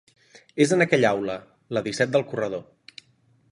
[0.63, 1.35] És en aquella aula,
[1.79, 2.67] la disset del corredor.